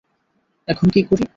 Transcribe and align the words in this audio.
এখন 0.67 0.87
কী 0.89 1.01
করি? 1.03 1.25